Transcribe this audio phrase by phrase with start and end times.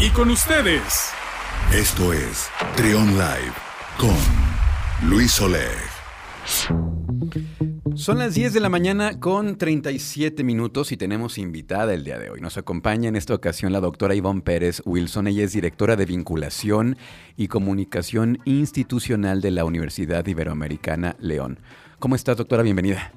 [0.00, 1.10] Y con ustedes.
[1.74, 3.52] Esto es Trion Live
[3.98, 4.14] con
[5.10, 5.76] Luis Oleg.
[7.96, 12.30] Son las 10 de la mañana con 37 minutos y tenemos invitada el día de
[12.30, 12.40] hoy.
[12.40, 15.26] Nos acompaña en esta ocasión la doctora Ivonne Pérez Wilson.
[15.26, 16.96] Ella es directora de vinculación
[17.36, 21.58] y comunicación institucional de la Universidad Iberoamericana León.
[21.98, 22.62] ¿Cómo estás, doctora?
[22.62, 23.12] Bienvenida.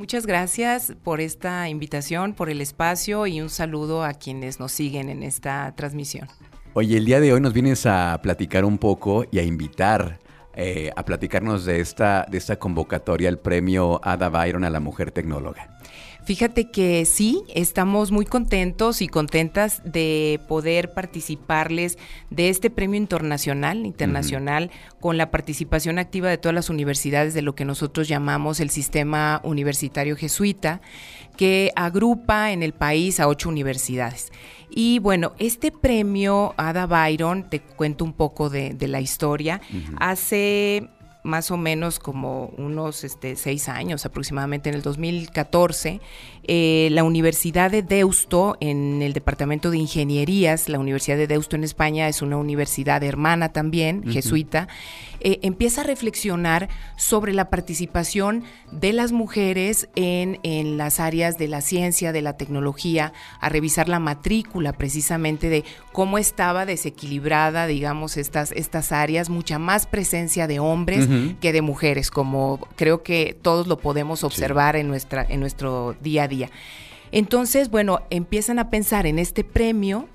[0.00, 5.10] Muchas gracias por esta invitación, por el espacio y un saludo a quienes nos siguen
[5.10, 6.26] en esta transmisión.
[6.72, 10.18] Oye, el día de hoy nos vienes a platicar un poco y a invitar
[10.54, 15.10] eh, a platicarnos de esta, de esta convocatoria, el premio Ada Byron a la mujer
[15.10, 15.68] tecnóloga.
[16.24, 23.86] Fíjate que sí, estamos muy contentos y contentas de poder participarles de este premio internacional,
[23.86, 28.70] internacional, con la participación activa de todas las universidades de lo que nosotros llamamos el
[28.70, 30.82] sistema universitario jesuita,
[31.36, 34.30] que agrupa en el país a ocho universidades.
[34.70, 39.60] Y bueno, este premio Ada Byron, te cuento un poco de, la historia,
[39.98, 40.88] hace
[41.22, 46.00] más o menos como unos este, seis años aproximadamente, en el 2014,
[46.44, 51.64] eh, la Universidad de Deusto, en el Departamento de Ingenierías, la Universidad de Deusto en
[51.64, 54.68] España es una universidad hermana también, jesuita,
[55.20, 61.48] eh, empieza a reflexionar sobre la participación de las mujeres en, en las áreas de
[61.48, 68.16] la ciencia, de la tecnología, a revisar la matrícula precisamente de cómo estaba desequilibrada, digamos,
[68.16, 71.06] estas, estas áreas, mucha más presencia de hombres
[71.40, 76.24] que de mujeres, como creo que todos lo podemos observar en, nuestra, en nuestro día
[76.24, 76.50] a día.
[77.12, 80.08] Entonces, bueno, empiezan a pensar en este premio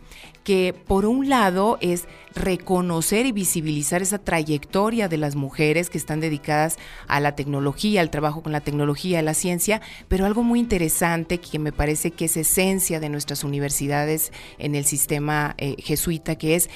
[0.45, 6.19] que por un lado es reconocer y visibilizar esa trayectoria de las mujeres que están
[6.19, 10.59] dedicadas a la tecnología, al trabajo con la tecnología, a la ciencia, pero algo muy
[10.59, 16.35] interesante que me parece que es esencia de nuestras universidades en el sistema eh, jesuita,
[16.35, 16.69] que es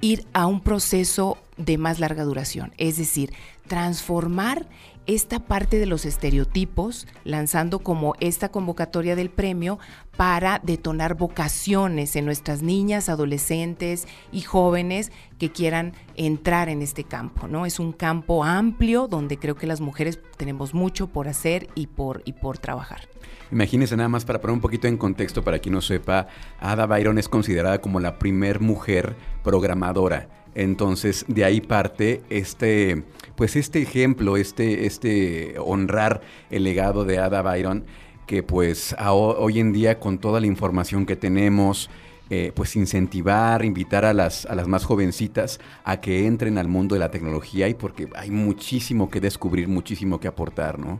[0.00, 3.32] ir a un proceso de más larga duración, es decir,
[3.68, 4.66] transformar
[5.08, 9.78] esta parte de los estereotipos, lanzando como esta convocatoria del premio
[10.18, 17.48] para detonar vocaciones en nuestras niñas, adolescentes y jóvenes que quieran entrar en este campo,
[17.48, 17.64] ¿no?
[17.64, 22.20] Es un campo amplio donde creo que las mujeres tenemos mucho por hacer y por,
[22.26, 23.08] y por trabajar.
[23.50, 26.26] Imagínense nada más para poner un poquito en contexto para quien no sepa,
[26.60, 30.28] Ada Byron es considerada como la primer mujer programadora.
[30.58, 33.04] Entonces, de ahí parte este
[33.38, 37.84] pues este ejemplo, este, este honrar el legado de Ada Byron,
[38.26, 41.88] que pues hoy en día con toda la información que tenemos,
[42.30, 46.96] eh, pues incentivar, invitar a las, a las más jovencitas a que entren al mundo
[46.96, 50.98] de la tecnología y porque hay muchísimo que descubrir, muchísimo que aportar, ¿no?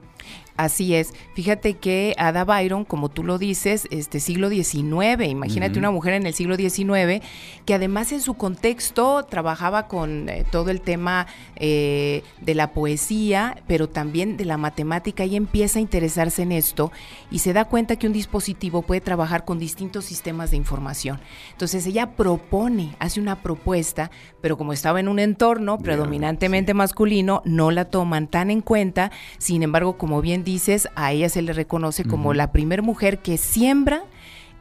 [0.58, 1.14] Así es.
[1.34, 6.26] Fíjate que Ada Byron, como tú lo dices, este siglo XIX, imagínate una mujer en
[6.26, 7.24] el siglo XIX,
[7.64, 13.62] que además en su contexto trabajaba con eh, todo el tema eh, de la poesía,
[13.68, 16.90] pero también de la matemática, y empieza a interesarse en esto
[17.30, 21.20] y se da cuenta que un dispositivo puede trabajar con distintos sistemas de información.
[21.52, 27.70] Entonces ella propone, hace una propuesta, pero como estaba en un entorno predominantemente masculino, no
[27.70, 32.04] la toman tan en cuenta, sin embargo, como bien dices, a ella se le reconoce
[32.04, 34.04] como la primer mujer que siembra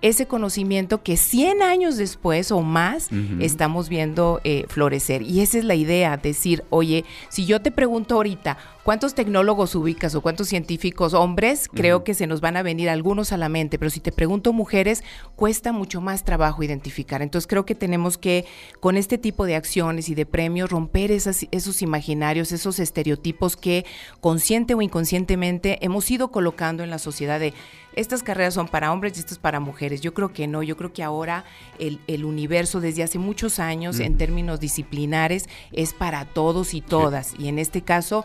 [0.01, 3.09] ese conocimiento que 100 años después o más
[3.39, 5.21] estamos viendo eh, florecer.
[5.23, 10.15] Y esa es la idea, decir, oye, si yo te pregunto ahorita, ¿cuántos tecnólogos ubicas
[10.15, 11.67] o cuántos científicos hombres?
[11.67, 14.53] Creo que se nos van a venir algunos a la mente, pero si te pregunto
[14.53, 15.03] mujeres,
[15.35, 17.21] cuesta mucho más trabajo identificar.
[17.21, 18.45] Entonces creo que tenemos que,
[18.79, 23.85] con este tipo de acciones y de premios, romper esos imaginarios, esos estereotipos que
[24.21, 27.53] consciente o inconscientemente hemos ido colocando en la sociedad de
[27.97, 30.01] estas carreras son para hombres y estas para mujeres.
[30.01, 31.45] Yo creo que no, yo creo que ahora
[31.79, 37.33] el, universo desde hace muchos años en términos disciplinares es para todos y todas.
[37.39, 38.23] Y en este caso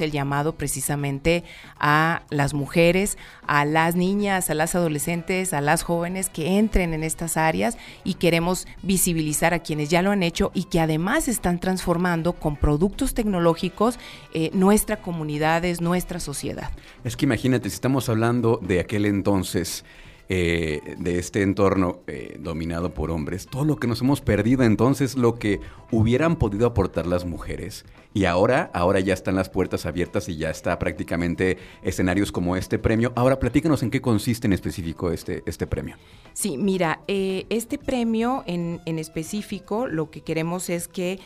[0.00, 1.44] el llamado precisamente
[1.78, 7.02] a las mujeres, a las niñas, a las adolescentes, a las jóvenes que entren en
[7.02, 11.58] estas áreas y queremos visibilizar a quienes ya lo han hecho y que además están
[11.58, 13.98] transformando con productos tecnológicos
[14.34, 16.70] eh, nuestra comunidad, nuestra sociedad.
[17.04, 19.84] Es que imagínate, si estamos hablando de aquel entonces,
[20.32, 25.16] eh, de este entorno eh, dominado por hombres, todo lo que nos hemos perdido entonces,
[25.16, 25.58] lo que
[25.90, 27.84] hubieran podido aportar las mujeres.
[28.14, 32.78] Y ahora, ahora ya están las puertas abiertas y ya está prácticamente escenarios como este
[32.78, 33.12] premio.
[33.16, 35.96] Ahora platícanos en qué consiste en específico este, este premio.
[36.32, 41.18] Sí, mira, eh, este premio en, en, específico lo que queremos es que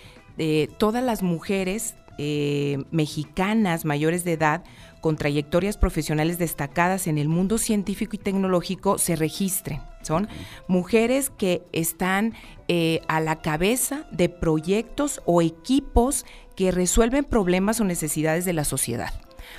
[0.78, 1.94] todas las mujeres
[2.90, 4.64] mexicanas mayores de edad
[5.04, 9.82] con trayectorias profesionales destacadas en el mundo científico y tecnológico se registren.
[10.00, 10.28] Son
[10.66, 12.32] mujeres que están
[12.68, 16.24] eh, a la cabeza de proyectos o equipos
[16.56, 19.12] que resuelven problemas o necesidades de la sociedad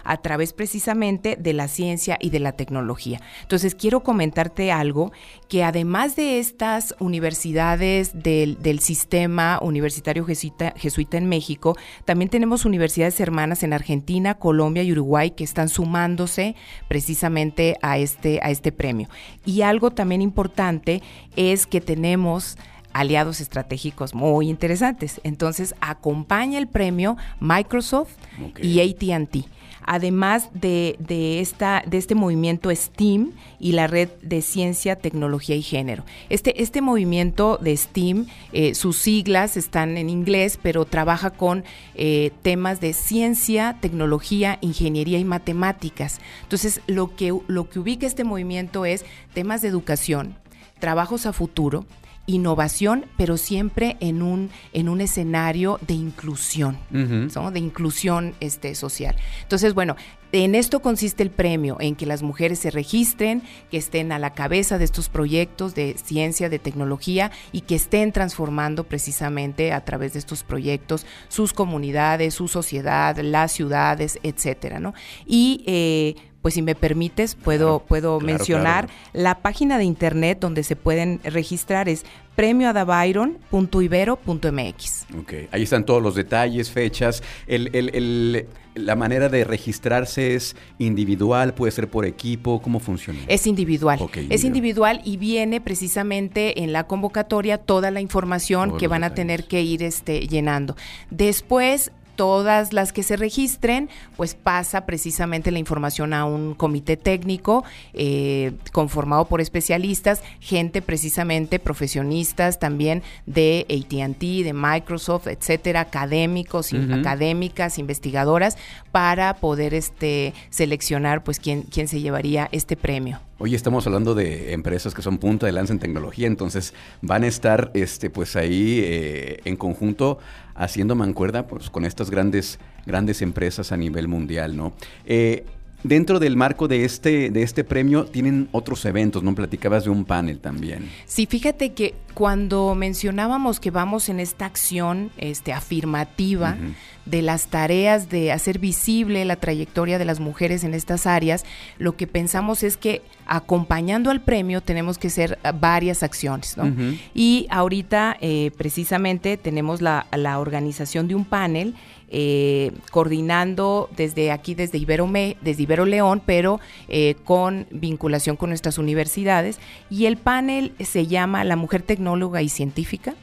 [0.04, 3.22] a través precisamente de la ciencia y de la tecnología.
[3.42, 5.12] Entonces, quiero comentarte algo
[5.48, 13.20] que además de estas universidades del, sistema universitario jesuita, jesuita en México, también tenemos universidades
[13.20, 16.56] hermanas en Argentina, Colombia y Uruguay que están sumándose
[16.88, 19.08] precisamente a este, a este premio.
[19.46, 21.02] Y algo también importante
[21.36, 22.58] es que tenemos
[22.96, 25.20] aliados estratégicos muy interesantes.
[25.24, 28.14] Entonces, acompaña el premio Microsoft
[28.62, 29.46] y ATT
[29.86, 30.98] además de,
[31.40, 36.04] esta, de este movimiento STEAM y la red de ciencia, tecnología y género.
[36.30, 41.64] Este, este movimiento de STEAM, eh, sus siglas están en inglés, pero trabaja con
[41.94, 46.20] eh, temas de ciencia, tecnología, ingeniería y matemáticas.
[46.42, 50.36] Entonces, lo que, lo que ubica este movimiento es temas de educación,
[50.80, 51.86] trabajos a futuro,
[52.28, 59.16] innovación, pero siempre en un, en un escenario de inclusión, de inclusión este, social.
[59.44, 59.96] Entonces, bueno,
[60.32, 63.42] en esto consiste el premio, en que las mujeres se registren,
[63.72, 68.12] que estén a la cabeza de estos proyectos de ciencia, de tecnología y que estén
[68.12, 74.94] transformando precisamente a través de estos proyectos sus comunidades, su sociedad, las ciudades, etcétera, ¿no?
[75.26, 76.16] Y eh,
[76.46, 81.90] pues si me permites, puedo, puedo mencionar la página de internet donde se pueden registrar
[81.90, 82.06] es
[82.36, 85.06] premioadabyron.ibero.mx.
[85.20, 87.24] Ok, ahí están todos los detalles, fechas.
[87.48, 93.22] la manera de registrarse es individual, puede ser por equipo, ¿cómo funciona?
[93.28, 94.08] Es individual.
[94.30, 99.46] es individual y viene precisamente en la convocatoria toda la información que van a tener
[99.46, 100.76] que ir este, llenando.
[101.10, 107.64] Después todas las que se registren, pues pasa precisamente la información a un comité técnico
[107.94, 117.78] eh, conformado por especialistas, gente precisamente profesionistas también de ATT, de Microsoft, etcétera, académicos, académicas,
[117.78, 118.58] investigadoras,
[118.92, 123.20] para poder este, seleccionar pues quién, quién se llevaría este premio.
[123.38, 127.28] Hoy estamos hablando de empresas que son punta de lanza en tecnología, entonces van a
[127.28, 130.20] estar este, pues ahí eh, en conjunto
[130.56, 134.72] haciendo mancuerda pues, con estas grandes, grandes empresas a nivel mundial, ¿no?
[135.06, 135.44] Eh,
[135.84, 139.36] dentro del marco de este, de este premio tienen otros eventos, ¿no?
[139.36, 140.90] Platicabas de un panel también.
[141.06, 146.58] Sí, fíjate que cuando mencionábamos que vamos en esta acción este, afirmativa,
[147.06, 151.46] de las tareas de hacer visible la trayectoria de las mujeres en estas áreas,
[151.78, 156.58] lo que pensamos es que acompañando al premio tenemos que hacer ah, varias acciones.
[156.58, 156.72] ¿no?
[157.14, 161.76] Y ahorita eh, precisamente tenemos la, la organización de un panel
[162.10, 165.10] eh, coordinando desde aquí, desde Ibero,
[165.42, 169.60] desde Ibero León, pero eh, con vinculación con nuestras universidades.
[169.90, 173.16] Y el panel se llama La Mujer Tecnóloga y Científica.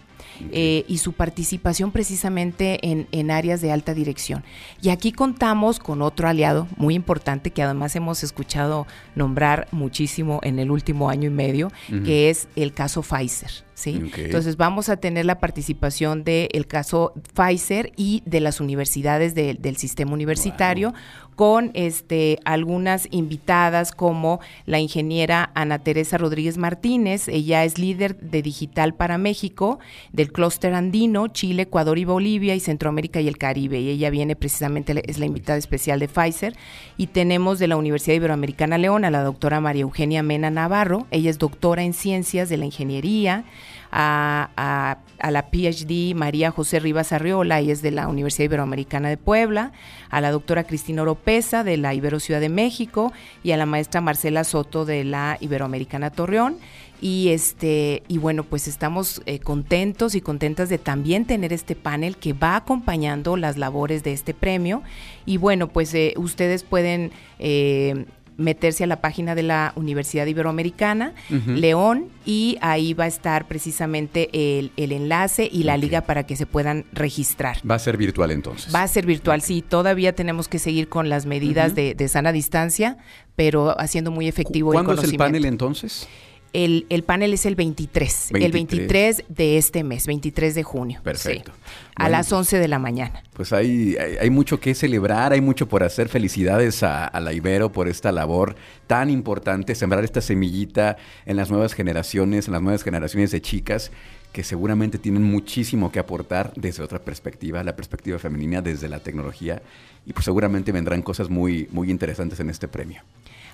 [0.51, 4.45] Eh, y su participación precisamente en, áreas de alta dirección.
[4.81, 10.59] Y aquí contamos con otro aliado muy importante que además hemos escuchado nombrar muchísimo en
[10.59, 11.71] el último año y medio,
[12.05, 13.51] que es el caso Pfizer.
[13.75, 14.11] ¿Sí?
[14.17, 20.13] Entonces vamos a tener la participación del caso Pfizer y de las universidades del sistema
[20.13, 20.95] universitario
[21.37, 28.43] con este, algunas invitadas como la ingeniera Ana Teresa Rodríguez Martínez, ella es líder de
[28.43, 29.79] Digital para México
[30.13, 34.37] del clúster andino, Chile, Ecuador y Bolivia y Centroamérica y el Caribe, y ella viene
[34.37, 36.55] precisamente, es la invitada especial de Pfizer,
[36.97, 41.31] y tenemos de la Universidad Iberoamericana León a la doctora María Eugenia Mena Navarro, ella
[41.31, 43.45] es doctora en ciencias de la ingeniería,
[43.93, 49.73] a, la PhD María José Rivas Arriola, y es de la Universidad Iberoamericana de Puebla,
[50.11, 53.13] a la doctora Cristina Oropesa de la Ibero Ciudad de México
[53.45, 56.57] y a la maestra Marcela Soto de la Iberoamericana Torreón.
[57.01, 62.17] Y este, y bueno, pues estamos eh, contentos y contentas de también tener este panel
[62.17, 64.83] que va acompañando las labores de este premio.
[65.27, 68.07] Y bueno, pues eh, ustedes pueden eh,
[68.37, 71.15] meterse a la página de la Universidad Iberoamericana,
[71.47, 76.47] León, y ahí va a estar precisamente el, enlace y la liga para que se
[76.47, 77.59] puedan registrar.
[77.69, 78.75] Va a ser virtual entonces.
[78.75, 79.63] Va a ser virtual, sí.
[79.63, 82.99] Todavía tenemos que seguir con las medidas de, de, sana distancia,
[83.37, 85.03] pero haciendo muy efectivo el conocimiento.
[85.03, 86.09] ¿Cuándo es el panel entonces?
[86.53, 91.01] El, el, panel es el 23, el 23 de este mes, 23 de junio.
[91.03, 91.53] Perfecto.
[91.97, 93.23] a las 11 de la mañana.
[93.33, 96.09] Pues hay, hay, mucho que celebrar, hay mucho por hacer.
[96.09, 98.57] Felicidades a, la Ibero por esta labor
[98.87, 103.91] tan importante, sembrar esta semillita en las nuevas generaciones, en las nuevas generaciones de chicas
[104.33, 109.63] que seguramente tienen muchísimo que aportar desde otra perspectiva, la perspectiva femenina, desde la tecnología,
[110.07, 113.03] y pues seguramente vendrán cosas muy, muy interesantes en este premio.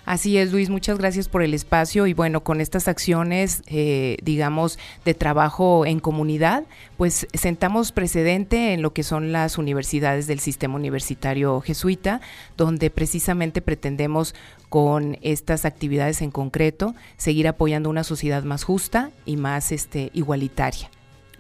[0.09, 4.79] Así es, Luis, muchas gracias por el espacio y bueno, con estas acciones, eh, digamos,
[5.05, 6.65] de trabajo en comunidad,
[6.97, 12.23] pues sentamos precedente en lo que son las universidades del sistema universitario jesuita,
[12.57, 14.35] donde precisamente pretendemos
[14.71, 20.89] con estas actividades en concreto seguir apoyando una sociedad más justa y más este, igualitaria.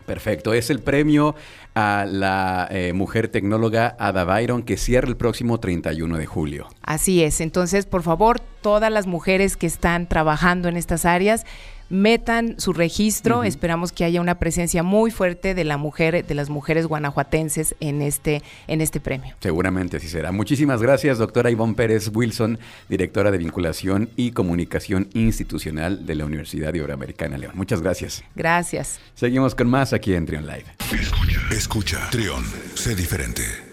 [0.08, 1.36] Perfecto, es el premio
[1.74, 6.68] a la eh, mujer tecnóloga Ada Byron que cierra el próximo 31 de julio.
[6.82, 11.44] Así es, entonces por favor, todas las mujeres que están trabajando en estas áreas,
[11.90, 13.44] metan su registro.
[13.44, 18.02] Esperamos que haya una presencia muy fuerte de la mujer, de las mujeres guanajuatenses en
[18.02, 19.34] este, en este premio.
[19.40, 20.32] Seguramente así será.
[20.32, 26.74] Muchísimas gracias, doctora Ivonne Pérez Wilson, directora de vinculación y comunicación institucional de la Universidad
[26.74, 27.52] Iberoamericana León.
[27.54, 28.24] Muchas gracias.
[28.34, 29.00] Gracias.
[29.14, 30.64] Seguimos con más aquí en Trion Live.
[30.92, 32.08] Escucha, escucha.
[32.10, 33.67] Trion, sé diferente.